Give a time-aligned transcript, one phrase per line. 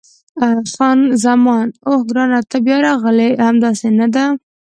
[0.73, 3.29] خان زمان: اوه، ګرانه ته بیا راغلې!
[3.47, 4.25] همداسې نه ده؟